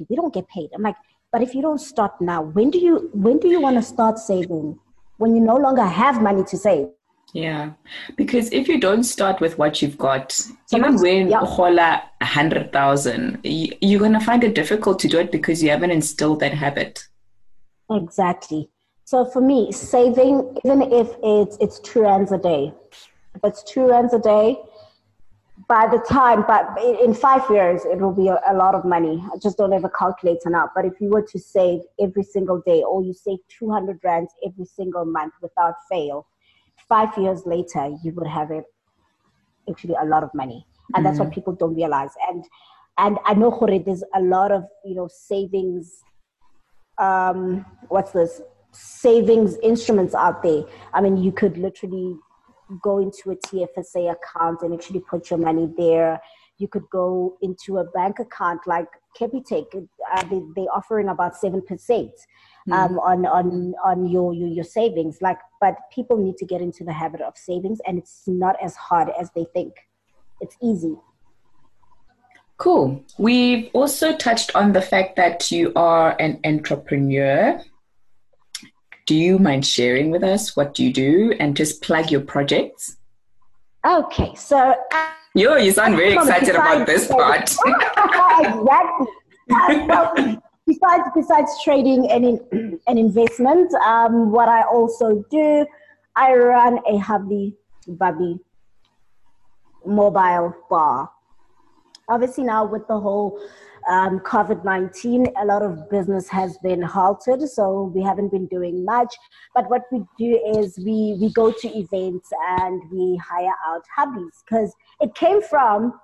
[0.08, 0.94] we don't get paid i'm like
[1.32, 4.18] but if you don't start now when do you when do you want to start
[4.18, 4.78] saving
[5.18, 6.86] when you no longer have money to save
[7.32, 7.72] yeah,
[8.16, 11.40] because if you don't start with what you've got, so even when yeah.
[11.40, 15.90] hola a hundred thousand, you're gonna find it difficult to do it because you haven't
[15.90, 17.08] instilled that habit.
[17.90, 18.68] Exactly.
[19.04, 22.72] So for me, saving, even if it's it's two rands a day,
[23.34, 24.58] if it's two rands a day,
[25.68, 29.24] by the time, but in five years, it will be a, a, lot of money.
[29.32, 30.70] I just don't have a calculator now.
[30.74, 34.66] But if you were to save every single day, or you save 200 rands every
[34.66, 36.26] single month without fail,
[36.92, 38.64] five years later, you would have it
[39.70, 40.66] actually a lot of money.
[40.94, 41.04] And mm-hmm.
[41.04, 41.34] that's what mm.
[41.34, 42.10] people don't realize.
[42.28, 42.44] And
[42.98, 46.02] and I know Jorge, there's a lot of you know savings
[46.98, 50.64] um, what's this savings instruments out there.
[50.92, 52.16] I mean, you could literally
[52.82, 56.20] go into a TFSA account and actually put your money there.
[56.58, 58.88] You could go into a bank account like
[59.18, 59.66] Capitec.
[59.74, 62.12] Uh, they, they're offering about seven percent
[62.66, 62.72] hmm.
[62.72, 65.20] um, on on on your, your your savings.
[65.20, 68.76] Like, but people need to get into the habit of savings, and it's not as
[68.76, 69.74] hard as they think.
[70.40, 70.96] It's easy.
[72.62, 73.04] Cool.
[73.18, 77.60] We've also touched on the fact that you are an entrepreneur.
[79.06, 82.98] Do you mind sharing with us what you do and just plug your projects?
[83.84, 84.76] Okay, so.
[84.92, 87.50] Uh, Yo, you sound very excited about this part.
[89.48, 90.38] exactly.
[90.66, 95.66] Besides, besides trading and, in, and investment, um, what I also do,
[96.16, 97.56] I run a Hubbly
[97.88, 98.38] Bubbly
[99.84, 101.10] mobile bar
[102.08, 103.40] obviously now with the whole
[103.88, 109.12] um, COVID-19, a lot of business has been halted, so we haven't been doing much.
[109.54, 112.28] But what we do is we, we go to events
[112.60, 115.94] and we hire out hubblies because it came from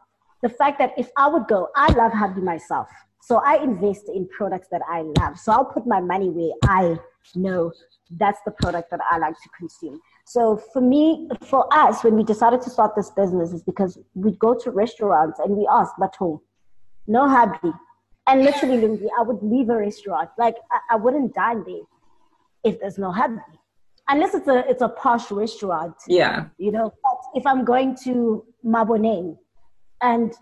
[0.43, 2.89] the fact that if I would go, I love hubbly myself.
[3.29, 5.39] So I invest in products that I love.
[5.39, 6.99] So I'll put my money where I
[7.35, 7.73] know
[8.13, 10.01] that's the product that I like to consume.
[10.25, 14.39] So for me, for us, when we decided to start this business, is because we'd
[14.39, 16.41] go to restaurants and we ask, Bato,
[17.07, 17.75] no hubbly.
[18.27, 20.31] And literally, Lungi, I would leave a restaurant.
[20.39, 21.85] Like I, I wouldn't dine there
[22.65, 23.43] if there's no hubbly.
[24.09, 25.97] Unless it's a it's a posh restaurant.
[26.07, 26.47] Yeah.
[26.57, 29.37] You know, but if I'm going to Maboneng
[30.01, 30.33] and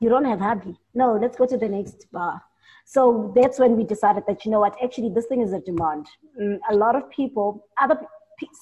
[0.00, 2.42] you don't have hubbly, no, let's go to the next bar.
[2.84, 6.06] So that's when we decided that you know what, actually, this thing is a demand.
[6.40, 7.98] Mm, a lot of people, other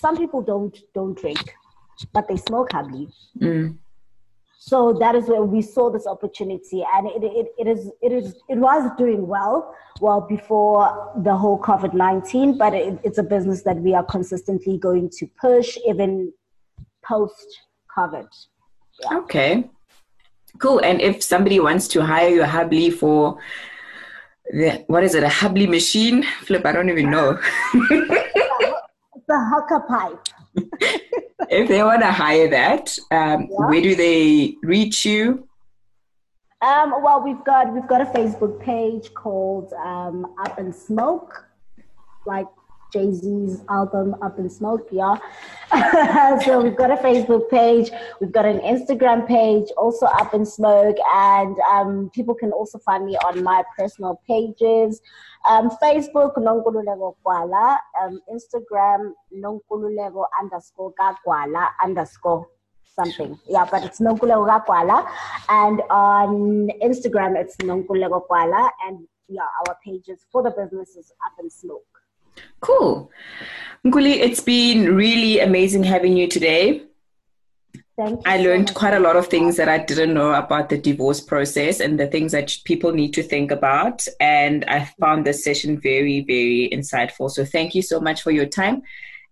[0.01, 1.55] some people don't don't drink,
[2.13, 3.09] but they smoke hardly.
[3.41, 3.79] Mm.
[4.59, 8.35] So that is where we saw this opportunity, and it, it, it is it is
[8.49, 13.63] it was doing well well before the whole COVID nineteen, but it, it's a business
[13.63, 16.33] that we are consistently going to push even
[17.05, 17.61] post
[17.97, 18.27] COVID.
[19.03, 19.19] Yeah.
[19.19, 19.71] Okay,
[20.59, 20.81] cool.
[20.81, 23.39] And if somebody wants to hire your hubbly for
[24.53, 26.25] the, what is it, a hubbly machine?
[26.45, 27.39] Flip, I don't even know.
[27.73, 28.25] the
[29.29, 30.29] hookah pipe.
[31.51, 33.67] if they want to hire that, um, yeah.
[33.69, 35.49] where do they reach you?
[36.63, 41.47] Um, well, we've got we've got a Facebook page called um, Up in Smoke,
[42.25, 42.47] like
[42.93, 45.17] Jay Z's album Up in Smoke, yeah.
[46.45, 50.97] so we've got a Facebook page, we've got an Instagram page, also Up in Smoke,
[51.15, 55.01] and um, people can also find me on my personal pages.
[55.49, 62.49] Um, Facebook, Nonkululeko Gwala, um, Instagram, Nonkululeko underscore Kakwala underscore
[62.97, 63.39] something.
[63.49, 65.09] Yeah, but it's Nonkululeko Gwala.
[65.49, 68.71] And on Instagram, it's Nonkululeko Gwala.
[68.87, 71.96] And yeah, our pages for the businesses Up in Smoke.
[72.61, 73.11] Cool.
[73.85, 76.83] Nkuli, it's been really amazing having you today.
[77.97, 80.69] Thank you I learned so quite a lot of things that I didn't know about
[80.69, 84.07] the divorce process and the things that people need to think about.
[84.21, 87.31] And I found this session very, very insightful.
[87.31, 88.83] So thank you so much for your time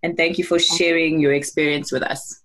[0.04, 2.42] And thank you for sharing your experience with us.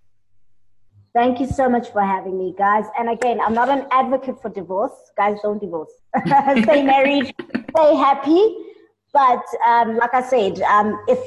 [1.14, 2.86] Thank you so much for having me, guys.
[2.98, 4.94] And again, I'm not an advocate for divorce.
[5.18, 5.92] Guys, don't divorce.
[6.64, 7.34] stay married,
[7.76, 8.56] stay happy.
[9.14, 11.20] But um, like I said, um, if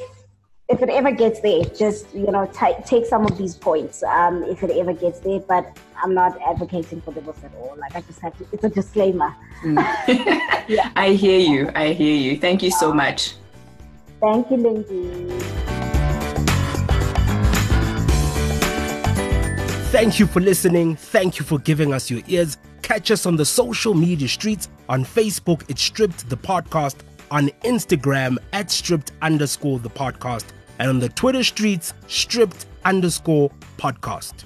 [0.69, 4.03] if it ever gets there, just you know, t- take some of these points.
[4.03, 7.77] Um, if it ever gets there, but I'm not advocating for divorce at all.
[7.79, 8.47] Like I just have to.
[8.53, 9.35] It's a disclaimer.
[9.63, 9.77] Mm.
[10.69, 10.91] yeah.
[10.97, 11.71] I hear you.
[11.75, 12.39] I hear you.
[12.39, 13.35] Thank you so much.
[14.21, 15.39] Thank you, Lindy.
[19.91, 20.97] Thank you for listening.
[20.97, 22.57] Thank you for giving us your ears.
[22.81, 24.69] Catch us on the social media streets.
[24.89, 26.97] On Facebook, it's Stripped the Podcast.
[27.33, 30.45] On Instagram, at Stripped underscore the podcast.
[30.79, 34.45] And on the Twitter streets, Stripped underscore podcast.